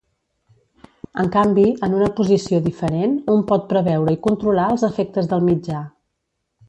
En 1.23 1.27
canvi, 1.35 1.65
en 1.87 1.93
una 1.97 2.07
posició 2.19 2.61
diferent, 2.69 3.13
un 3.35 3.45
pot 3.53 3.67
preveure 3.75 4.17
i 4.17 4.21
controlar 4.29 4.67
els 4.77 4.87
efectes 4.89 5.31
del 5.35 5.47
mitjà. 5.53 5.85